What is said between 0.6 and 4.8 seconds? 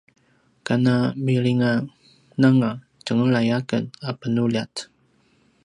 kana milingananga tjenglay aken a penuljat